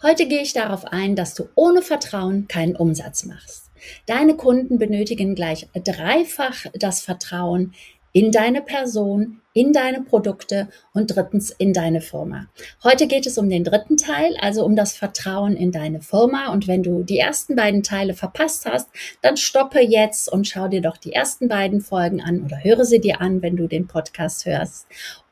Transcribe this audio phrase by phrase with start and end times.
[0.00, 3.72] Heute gehe ich darauf ein, dass du ohne Vertrauen keinen Umsatz machst.
[4.06, 7.74] Deine Kunden benötigen gleich dreifach das Vertrauen
[8.12, 12.46] in deine Person, in deine Produkte und drittens in deine Firma.
[12.84, 16.52] Heute geht es um den dritten Teil, also um das Vertrauen in deine Firma.
[16.52, 18.88] Und wenn du die ersten beiden Teile verpasst hast,
[19.20, 23.00] dann stoppe jetzt und schau dir doch die ersten beiden Folgen an oder höre sie
[23.00, 24.86] dir an, wenn du den Podcast hörst.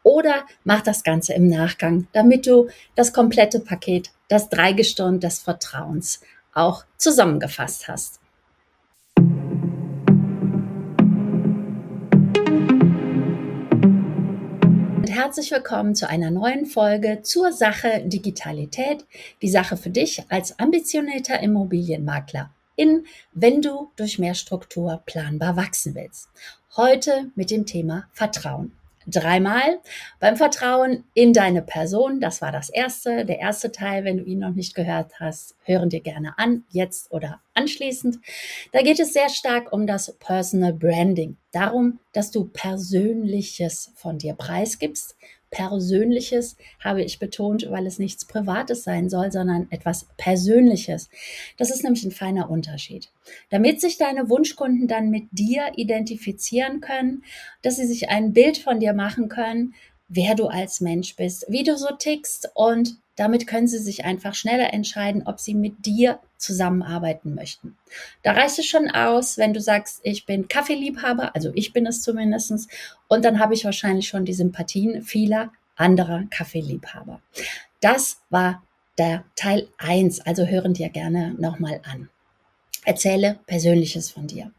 [0.06, 6.20] Oder mach das Ganze im Nachgang, damit du das komplette Paket, das Dreigestirn des Vertrauens
[6.54, 8.20] auch zusammengefasst hast.
[15.08, 19.04] herzlich willkommen zu einer neuen Folge zur Sache Digitalität.
[19.42, 25.94] Die Sache für dich als ambitionierter Immobilienmakler in, wenn du durch mehr Struktur planbar wachsen
[25.94, 26.28] willst.
[26.76, 28.72] Heute mit dem Thema Vertrauen
[29.06, 29.80] dreimal.
[30.20, 34.04] Beim Vertrauen in deine Person, das war das erste, der erste Teil.
[34.04, 38.18] Wenn du ihn noch nicht gehört hast, hören dir gerne an, jetzt oder anschließend.
[38.72, 41.36] Da geht es sehr stark um das Personal Branding.
[41.52, 45.16] Darum, dass du Persönliches von dir preisgibst,
[45.56, 51.08] Persönliches habe ich betont, weil es nichts Privates sein soll, sondern etwas Persönliches.
[51.56, 53.08] Das ist nämlich ein feiner Unterschied.
[53.48, 57.24] Damit sich deine Wunschkunden dann mit dir identifizieren können,
[57.62, 59.74] dass sie sich ein Bild von dir machen können,
[60.08, 64.34] wer du als Mensch bist, wie du so tickst und damit können sie sich einfach
[64.34, 67.76] schneller entscheiden, ob sie mit dir zusammenarbeiten möchten.
[68.22, 72.02] Da reicht es schon aus, wenn du sagst, ich bin Kaffeeliebhaber, also ich bin es
[72.02, 72.68] zumindestens,
[73.08, 77.20] und dann habe ich wahrscheinlich schon die Sympathien vieler anderer Kaffeeliebhaber.
[77.80, 78.62] Das war
[78.98, 82.08] der Teil 1, also hören dir gerne nochmal an.
[82.86, 84.52] Erzähle Persönliches von dir.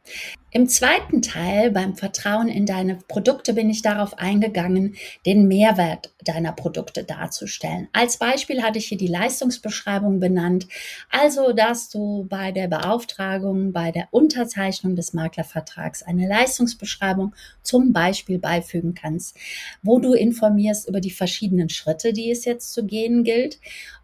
[0.52, 6.52] Im zweiten Teil, beim Vertrauen in deine Produkte, bin ich darauf eingegangen, den Mehrwert deiner
[6.52, 7.88] Produkte darzustellen.
[7.94, 10.67] Als Beispiel hatte ich hier die Leistungsbeschreibung benannt,
[11.09, 18.40] also dass du bei der Beauftragung, bei der Unterzeichnung des Maklervertrags eine Leistungsbeschreibung zum Beispiel
[18.40, 19.38] beifügen kannst,
[19.84, 23.59] wo du informierst über die verschiedenen Schritte, die es jetzt zu gehen gilt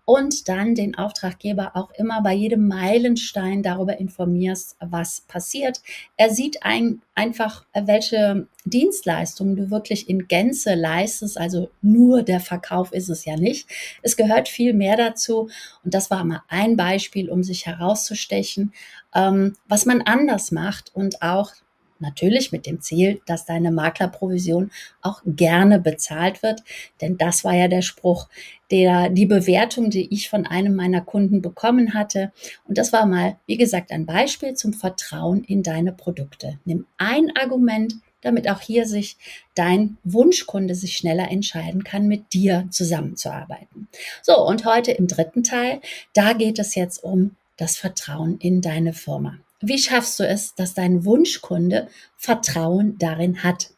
[0.05, 5.81] und dann den Auftraggeber auch immer bei jedem Meilenstein darüber informierst, was passiert.
[6.17, 11.37] Er sieht ein, einfach, welche Dienstleistungen du wirklich in Gänze leistest.
[11.37, 13.69] Also nur der Verkauf ist es ja nicht.
[14.01, 15.49] Es gehört viel mehr dazu.
[15.83, 18.73] Und das war mal ein Beispiel, um sich herauszustechen,
[19.15, 21.51] ähm, was man anders macht und auch
[21.99, 24.71] Natürlich mit dem Ziel, dass deine Maklerprovision
[25.01, 26.63] auch gerne bezahlt wird.
[27.01, 28.27] Denn das war ja der Spruch,
[28.71, 32.31] der, die Bewertung, die ich von einem meiner Kunden bekommen hatte.
[32.67, 36.59] Und das war mal, wie gesagt, ein Beispiel zum Vertrauen in deine Produkte.
[36.65, 39.17] Nimm ein Argument, damit auch hier sich
[39.53, 43.87] dein Wunschkunde sich schneller entscheiden kann, mit dir zusammenzuarbeiten.
[44.21, 45.81] So, und heute im dritten Teil,
[46.13, 49.37] da geht es jetzt um das Vertrauen in deine Firma.
[49.65, 51.87] Wie schaffst du es, dass dein Wunschkunde
[52.17, 53.69] Vertrauen darin hat?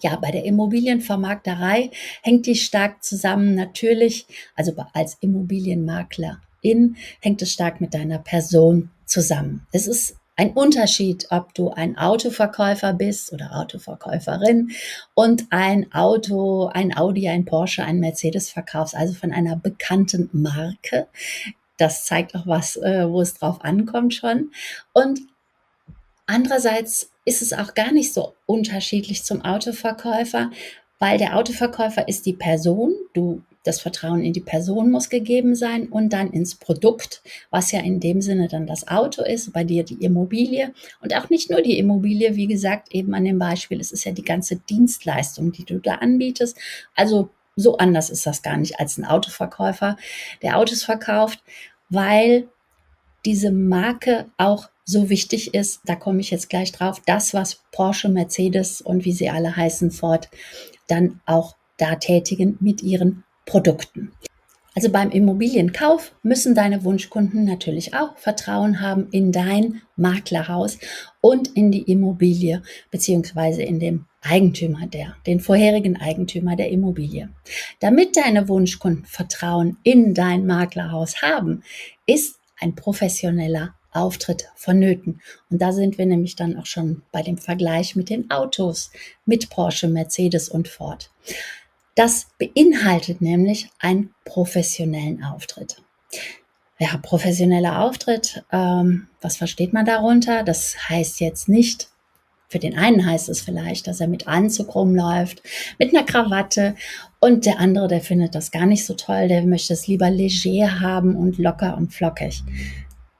[0.00, 1.90] Ja, bei der Immobilienvermarkterei
[2.22, 3.56] hängt die stark zusammen.
[3.56, 9.66] Natürlich, also als Immobilienmaklerin hängt es stark mit deiner Person zusammen.
[9.72, 14.70] Es ist ein Unterschied, ob du ein Autoverkäufer bist oder Autoverkäuferin
[15.14, 21.08] und ein Auto, ein Audi, ein Porsche, ein Mercedes verkaufst, also von einer bekannten Marke
[21.78, 24.50] das zeigt auch was, äh, wo es drauf ankommt schon.
[24.92, 25.20] Und
[26.26, 30.50] andererseits ist es auch gar nicht so unterschiedlich zum Autoverkäufer,
[30.98, 35.88] weil der Autoverkäufer ist die Person, du das Vertrauen in die Person muss gegeben sein
[35.88, 39.84] und dann ins Produkt, was ja in dem Sinne dann das Auto ist, bei dir
[39.84, 43.92] die Immobilie und auch nicht nur die Immobilie, wie gesagt, eben an dem Beispiel, es
[43.92, 46.58] ist ja die ganze Dienstleistung, die du da anbietest.
[46.96, 49.96] Also so anders ist das gar nicht als ein Autoverkäufer,
[50.42, 51.42] der Autos verkauft
[51.92, 52.48] weil
[53.24, 58.08] diese Marke auch so wichtig ist, da komme ich jetzt gleich drauf, das, was Porsche,
[58.08, 60.28] Mercedes und wie sie alle heißen, Ford,
[60.88, 64.12] dann auch da tätigen mit ihren Produkten.
[64.74, 70.78] Also beim Immobilienkauf müssen deine Wunschkunden natürlich auch Vertrauen haben in dein Maklerhaus
[71.20, 77.28] und in die Immobilie beziehungsweise in dem Eigentümer der, den vorherigen Eigentümer der Immobilie.
[77.80, 81.62] Damit deine Wunschkunden Vertrauen in dein Maklerhaus haben,
[82.06, 85.20] ist ein professioneller Auftritt vonnöten.
[85.50, 88.90] Und da sind wir nämlich dann auch schon bei dem Vergleich mit den Autos,
[89.26, 91.10] mit Porsche, Mercedes und Ford.
[91.94, 95.82] Das beinhaltet nämlich einen professionellen Auftritt.
[96.78, 100.42] Ja, professioneller Auftritt, ähm, was versteht man darunter?
[100.42, 101.88] Das heißt jetzt nicht,
[102.52, 105.42] Für den einen heißt es vielleicht, dass er mit Anzug rumläuft,
[105.78, 106.74] mit einer Krawatte
[107.18, 110.80] und der andere, der findet das gar nicht so toll, der möchte es lieber leger
[110.80, 112.42] haben und locker und flockig.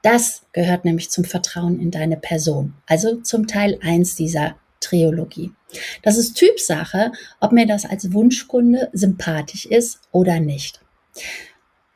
[0.03, 5.51] Das gehört nämlich zum Vertrauen in deine Person, also zum Teil eins dieser Triologie.
[6.01, 10.79] Das ist Typsache, ob mir das als Wunschkunde sympathisch ist oder nicht.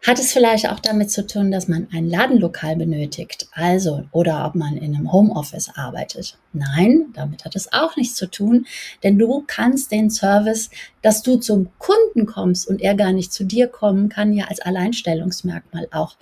[0.08, 4.56] Hat es vielleicht auch damit zu tun, dass man ein Ladenlokal benötigt, also oder ob
[4.56, 6.38] man in einem Homeoffice arbeitet?
[6.54, 8.68] Nein, damit hat es auch nichts zu tun,
[9.04, 10.70] denn du kannst den Service,
[11.02, 14.62] dass du zum Kunden kommst und er gar nicht zu dir kommen kann, ja als
[14.62, 16.16] Alleinstellungsmerkmal auch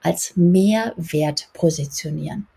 [0.00, 2.48] als Mehrwert positionieren.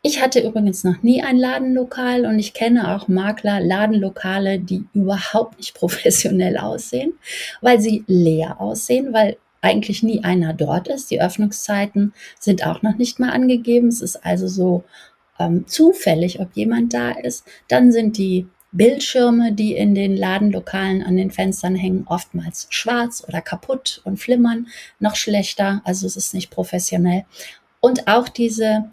[0.00, 5.58] Ich hatte übrigens noch nie ein Ladenlokal und ich kenne auch Makler Ladenlokale, die überhaupt
[5.58, 7.14] nicht professionell aussehen,
[7.60, 11.10] weil sie leer aussehen, weil eigentlich nie einer dort ist.
[11.10, 13.88] Die Öffnungszeiten sind auch noch nicht mal angegeben.
[13.88, 14.84] Es ist also so
[15.40, 17.44] ähm, zufällig, ob jemand da ist.
[17.66, 23.40] Dann sind die Bildschirme, die in den Ladenlokalen an den Fenstern hängen, oftmals schwarz oder
[23.40, 24.68] kaputt und flimmern.
[25.00, 27.24] Noch schlechter, also es ist nicht professionell.
[27.80, 28.90] Und auch diese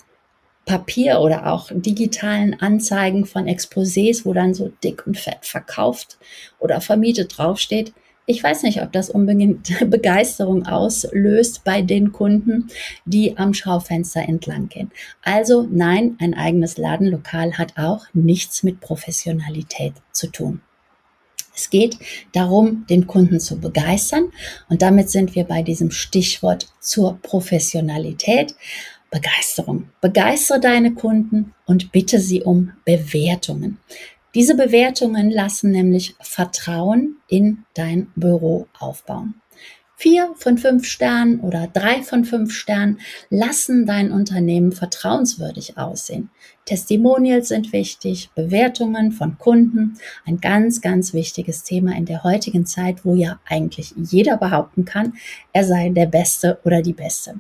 [0.65, 6.17] Papier oder auch digitalen Anzeigen von Exposés, wo dann so dick und fett verkauft
[6.59, 7.94] oder vermietet draufsteht,
[8.27, 12.69] ich weiß nicht, ob das unbedingt Begeisterung auslöst bei den Kunden,
[13.06, 14.91] die am Schaufenster entlang gehen.
[15.21, 20.61] Also nein, ein eigenes Ladenlokal hat auch nichts mit Professionalität zu tun.
[21.56, 21.97] Es geht
[22.33, 24.31] darum, den Kunden zu begeistern
[24.68, 28.56] und damit sind wir bei diesem Stichwort zur Professionalität.
[29.15, 29.88] Begeisterung.
[30.01, 33.77] Begeistere deine Kunden und bitte sie um Bewertungen.
[34.33, 39.35] Diese Bewertungen lassen nämlich Vertrauen in dein Büro aufbauen.
[39.95, 46.29] Vier von fünf Sternen oder drei von fünf Sternen lassen dein Unternehmen vertrauenswürdig aussehen.
[46.65, 53.06] Testimonials sind wichtig, Bewertungen von Kunden, ein ganz, ganz wichtiges Thema in der heutigen Zeit,
[53.06, 55.13] wo ja eigentlich jeder behaupten kann,
[55.53, 57.35] er sei der Beste oder die Beste.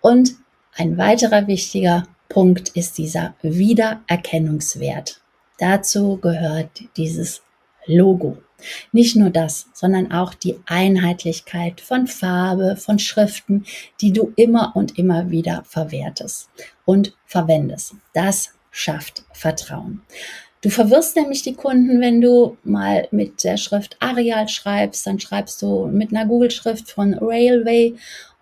[0.00, 0.36] Und
[0.78, 5.20] ein weiterer wichtiger Punkt ist dieser Wiedererkennungswert.
[5.58, 7.42] Dazu gehört dieses
[7.86, 8.38] Logo.
[8.92, 13.64] Nicht nur das, sondern auch die Einheitlichkeit von Farbe, von Schriften,
[14.00, 16.48] die du immer und immer wieder verwertest
[16.84, 17.94] und verwendest.
[18.14, 20.02] Das schafft Vertrauen.
[20.60, 25.60] Du verwirrst nämlich die Kunden, wenn du mal mit der Schrift Arial schreibst, dann schreibst
[25.62, 27.96] du mit einer Google-Schrift von Railway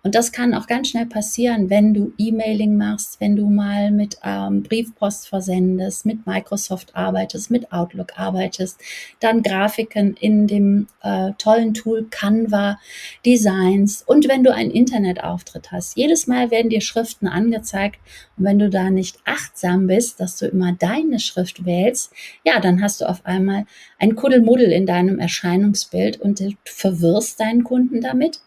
[0.07, 4.17] und das kann auch ganz schnell passieren, wenn du E-Mailing machst, wenn du mal mit
[4.23, 8.79] ähm, Briefpost versendest, mit Microsoft arbeitest, mit Outlook arbeitest,
[9.19, 12.79] dann Grafiken in dem äh, tollen Tool Canva
[13.25, 15.97] Designs und wenn du einen Internetauftritt hast.
[15.97, 17.99] Jedes Mal werden dir Schriften angezeigt
[18.37, 22.13] und wenn du da nicht achtsam bist, dass du immer deine Schrift wählst,
[22.45, 23.65] ja, dann hast du auf einmal
[23.99, 28.39] ein Kuddelmuddel in deinem Erscheinungsbild und du verwirrst deinen Kunden damit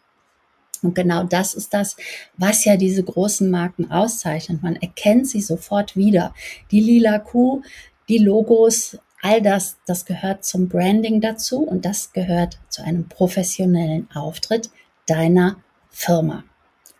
[0.83, 1.97] und genau das ist das,
[2.37, 4.63] was ja diese großen Marken auszeichnet.
[4.63, 6.35] Man erkennt sie sofort wieder.
[6.71, 7.63] Die lila Kuh,
[8.09, 14.09] die Logos, all das, das gehört zum Branding dazu und das gehört zu einem professionellen
[14.15, 14.71] Auftritt
[15.07, 15.57] deiner
[15.91, 16.45] Firma.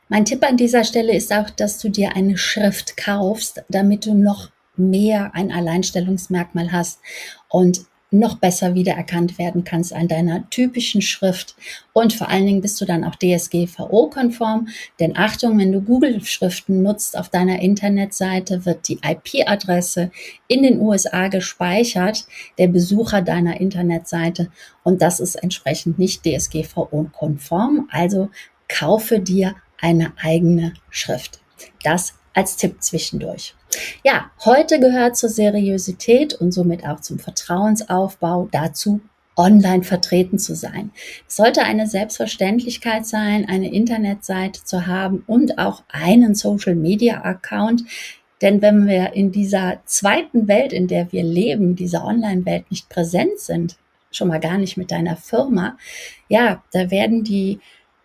[0.09, 4.15] Mein Tipp an dieser Stelle ist auch, dass du dir eine Schrift kaufst, damit du
[4.15, 7.01] noch mehr ein Alleinstellungsmerkmal hast
[7.49, 11.55] und noch besser wiedererkannt werden kannst an deiner typischen Schrift.
[11.93, 14.69] Und vor allen Dingen bist du dann auch DSGVO-konform.
[14.99, 20.11] Denn Achtung, wenn du Google-Schriften nutzt auf deiner Internetseite, wird die IP-Adresse
[20.49, 22.27] in den USA gespeichert,
[22.59, 24.51] der Besucher deiner Internetseite.
[24.83, 27.89] Und das ist entsprechend nicht DSGVO-konform.
[27.91, 28.31] Also
[28.69, 31.41] kaufe dir eine eigene Schrift.
[31.83, 33.55] Das als Tipp zwischendurch.
[34.05, 39.01] Ja, heute gehört zur Seriosität und somit auch zum Vertrauensaufbau dazu,
[39.37, 40.91] online vertreten zu sein.
[41.27, 47.85] Es sollte eine Selbstverständlichkeit sein, eine Internetseite zu haben und auch einen Social-Media-Account.
[48.43, 53.39] Denn wenn wir in dieser zweiten Welt, in der wir leben, dieser Online-Welt nicht präsent
[53.39, 53.77] sind,
[54.11, 55.77] schon mal gar nicht mit deiner Firma,
[56.29, 57.61] ja, da werden die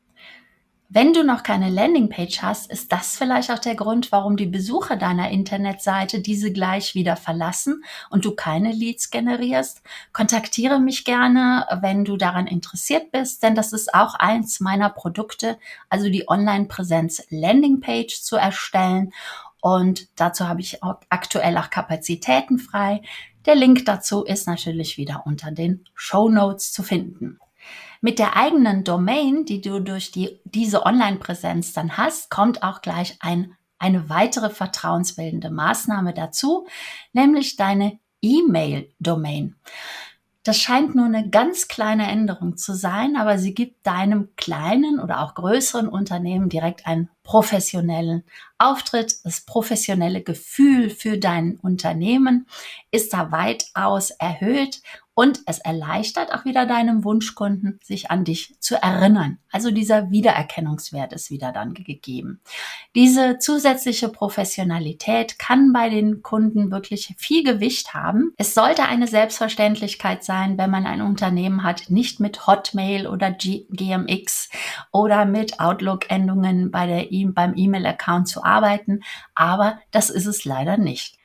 [0.89, 4.96] Wenn du noch keine Landingpage hast, ist das vielleicht auch der Grund, warum die Besucher
[4.96, 9.82] deiner Internetseite diese gleich wieder verlassen und du keine Leads generierst.
[10.13, 15.58] Kontaktiere mich gerne, wenn du daran interessiert bist, denn das ist auch eins meiner Produkte,
[15.89, 19.12] also die Online-Präsenz Landingpage zu erstellen.
[19.60, 23.01] Und dazu habe ich auch aktuell auch Kapazitäten frei.
[23.46, 27.39] Der Link dazu ist natürlich wieder unter den Show Notes zu finden.
[28.01, 33.18] Mit der eigenen Domain, die du durch die, diese Online-Präsenz dann hast, kommt auch gleich
[33.20, 36.68] ein, eine weitere vertrauensbildende Maßnahme dazu,
[37.13, 39.56] nämlich deine E-Mail-Domain.
[40.48, 45.20] Das scheint nur eine ganz kleine Änderung zu sein, aber sie gibt deinem kleinen oder
[45.20, 48.24] auch größeren Unternehmen direkt einen professionellen
[48.58, 49.25] Auftritt.
[49.25, 52.48] Das professionelle Gefühl für dein Unternehmen
[52.92, 54.82] ist da weitaus erhöht
[55.18, 59.40] und es erleichtert auch wieder deinem Wunschkunden, sich an dich zu erinnern.
[59.52, 62.40] Also dieser Wiedererkennungswert ist wieder dann gegeben.
[62.94, 68.32] Diese zusätzliche Professionalität kann bei den Kunden wirklich viel Gewicht haben.
[68.38, 74.50] Es sollte eine Selbstverständlichkeit sein, wenn man ein Unternehmen hat, nicht mit Hotmail oder GMX
[74.92, 79.00] oder mit Outlook-Endungen bei e beim E-Mail-Account zu arbeiten.
[79.34, 81.17] Aber das ist es leider nicht.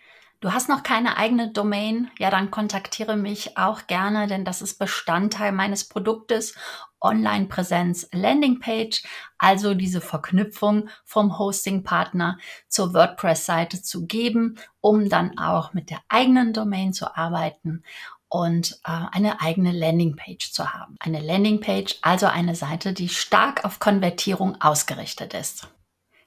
[0.42, 2.10] Du hast noch keine eigene Domain?
[2.18, 6.56] Ja, dann kontaktiere mich auch gerne, denn das ist Bestandteil meines Produktes
[7.00, 9.04] Online-Präsenz Landingpage,
[9.38, 16.52] also diese Verknüpfung vom Hosting-Partner zur WordPress-Seite zu geben, um dann auch mit der eigenen
[16.52, 17.84] Domain zu arbeiten
[18.28, 20.96] und äh, eine eigene Landingpage zu haben.
[20.98, 25.68] Eine Landingpage, also eine Seite, die stark auf Konvertierung ausgerichtet ist.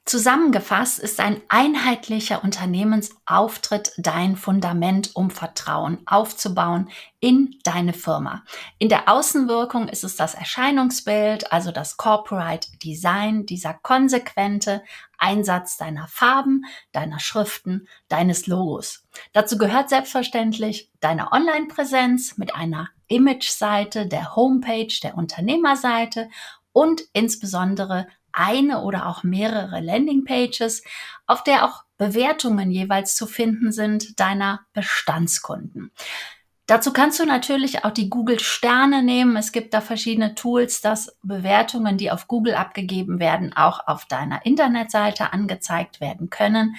[0.08, 8.44] Zusammengefasst ist ein einheitlicher Unternehmensauftritt dein Fundament, um Vertrauen aufzubauen in deine Firma.
[8.78, 14.84] In der Außenwirkung ist es das Erscheinungsbild, also das Corporate Design, dieser konsequente
[15.18, 19.08] Einsatz deiner Farben, deiner Schriften, deines Logos.
[19.34, 26.30] Dazu gehört selbstverständlich deine Online-Präsenz mit einer Image-Seite, der Homepage, der Unternehmerseite
[26.74, 30.84] und insbesondere eine oder auch mehrere Landingpages,
[31.26, 35.92] auf der auch Bewertungen jeweils zu finden sind deiner Bestandskunden.
[36.68, 39.38] Dazu kannst du natürlich auch die Google Sterne nehmen.
[39.38, 44.46] Es gibt da verschiedene Tools, dass Bewertungen, die auf Google abgegeben werden, auch auf deiner
[44.46, 46.76] Internetseite angezeigt werden können.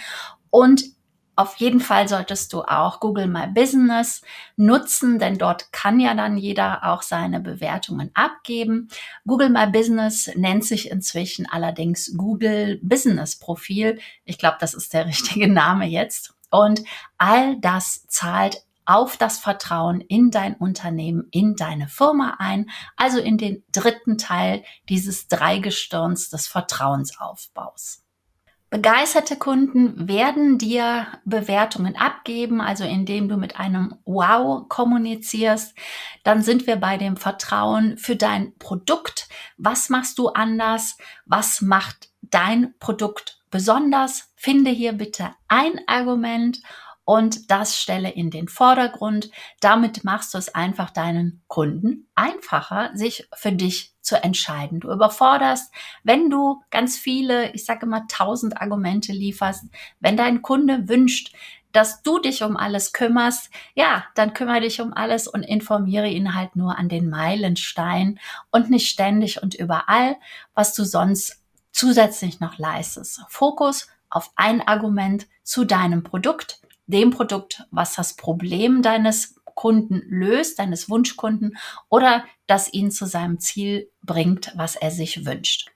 [0.50, 0.95] Und
[1.37, 4.23] auf jeden Fall solltest du auch Google My Business
[4.57, 8.88] nutzen, denn dort kann ja dann jeder auch seine Bewertungen abgeben.
[9.26, 13.99] Google My Business nennt sich inzwischen allerdings Google Business Profil.
[14.25, 16.35] Ich glaube, das ist der richtige Name jetzt.
[16.50, 16.83] Und
[17.19, 23.37] all das zahlt auf das Vertrauen in dein Unternehmen, in deine Firma ein, also in
[23.37, 28.05] den dritten Teil dieses Dreigestirns des Vertrauensaufbaus.
[28.68, 35.76] Begeisterte Kunden werden dir Bewertungen abgeben, also indem du mit einem Wow kommunizierst.
[36.25, 39.28] Dann sind wir bei dem Vertrauen für dein Produkt.
[39.56, 40.99] Was machst du anders?
[41.26, 44.32] Was macht dein Produkt besonders?
[44.35, 46.61] Finde hier bitte ein Argument
[47.04, 49.30] und das stelle in den Vordergrund.
[49.61, 54.80] Damit machst du es einfach deinen Kunden einfacher, sich für dich zu entscheiden.
[54.80, 55.72] Du überforderst,
[56.04, 59.64] wenn du ganz viele, ich sage immer tausend Argumente lieferst,
[60.00, 61.34] wenn dein Kunde wünscht,
[61.72, 66.34] dass du dich um alles kümmerst, ja, dann kümmere dich um alles und informiere ihn
[66.34, 68.18] halt nur an den Meilenstein
[68.50, 70.16] und nicht ständig und überall,
[70.54, 73.20] was du sonst zusätzlich noch leistest.
[73.28, 80.60] Fokus auf ein Argument zu deinem Produkt, dem Produkt, was das Problem deines Kunden löst,
[80.60, 81.56] deines Wunschkunden
[81.88, 85.72] oder das ihn zu seinem Ziel bringt, was er sich wünscht.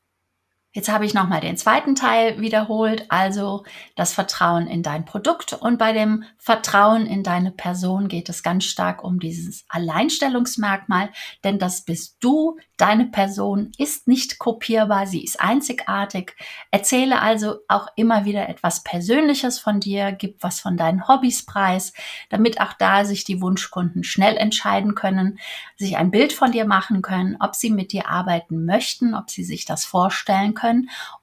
[0.73, 3.65] Jetzt habe ich nochmal den zweiten Teil wiederholt, also
[3.97, 5.53] das Vertrauen in dein Produkt.
[5.53, 11.11] Und bei dem Vertrauen in deine Person geht es ganz stark um dieses Alleinstellungsmerkmal,
[11.43, 12.57] denn das bist du.
[12.77, 16.37] Deine Person ist nicht kopierbar, sie ist einzigartig.
[16.71, 21.93] Erzähle also auch immer wieder etwas Persönliches von dir, gib was von deinen Hobbys preis,
[22.29, 25.41] damit auch da sich die Wunschkunden schnell entscheiden können,
[25.77, 29.43] sich ein Bild von dir machen können, ob sie mit dir arbeiten möchten, ob sie
[29.43, 30.60] sich das vorstellen können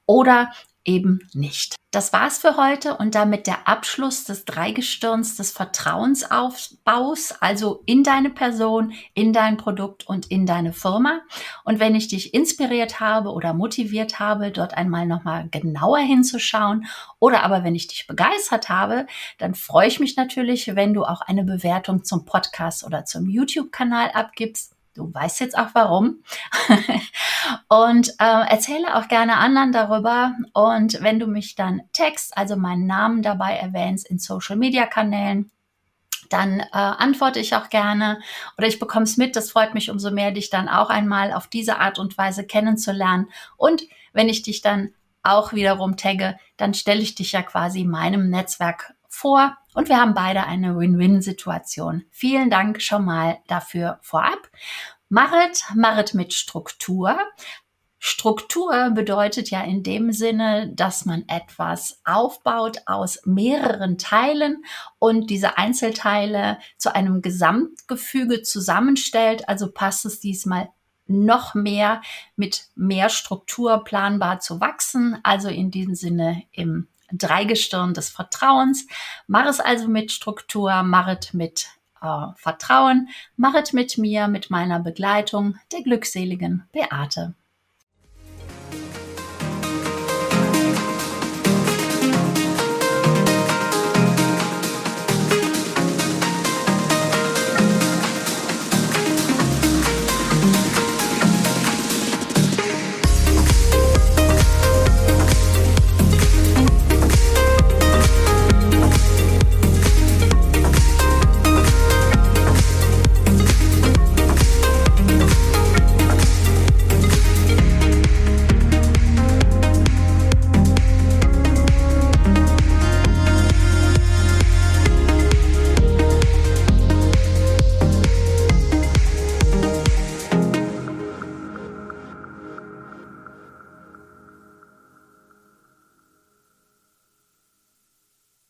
[0.06, 0.52] oder
[0.84, 1.76] eben nicht.
[1.90, 8.28] Das war's für heute und damit der Abschluss des Dreigestirns des Vertrauensaufbaus, also in deine
[8.28, 11.22] Person, in dein Produkt und in deine Firma.
[11.64, 16.86] Und wenn ich dich inspiriert habe oder motiviert habe, dort einmal nochmal genauer hinzuschauen
[17.20, 19.06] oder aber wenn ich dich begeistert habe,
[19.38, 24.10] dann freue ich mich natürlich, wenn du auch eine Bewertung zum Podcast oder zum YouTube-Kanal
[24.10, 24.77] abgibst.
[24.98, 26.24] Du weißt jetzt auch warum.
[27.68, 30.34] und äh, erzähle auch gerne anderen darüber.
[30.52, 35.52] Und wenn du mich dann text, also meinen Namen dabei erwähnst in Social Media Kanälen,
[36.30, 38.18] dann äh, antworte ich auch gerne
[38.58, 39.36] oder ich bekomme es mit.
[39.36, 43.28] Das freut mich umso mehr, dich dann auch einmal auf diese Art und Weise kennenzulernen.
[43.56, 44.90] Und wenn ich dich dann
[45.22, 50.14] auch wiederum tagge, dann stelle ich dich ja quasi meinem Netzwerk vor und wir haben
[50.14, 52.04] beide eine Win-Win-Situation.
[52.10, 54.50] Vielen Dank schon mal dafür vorab.
[55.08, 57.18] Machet, machet mit Struktur.
[57.98, 64.64] Struktur bedeutet ja in dem Sinne, dass man etwas aufbaut aus mehreren Teilen
[64.98, 69.48] und diese Einzelteile zu einem Gesamtgefüge zusammenstellt.
[69.48, 70.68] Also passt es diesmal
[71.06, 72.02] noch mehr
[72.36, 75.18] mit mehr Struktur planbar zu wachsen.
[75.24, 78.86] Also in diesem Sinne im Dreigestirn des Vertrauens.
[79.26, 81.68] Mach es also mit Struktur, mach es mit
[82.02, 87.34] äh, Vertrauen, mach es mit mir, mit meiner Begleitung, der glückseligen Beate.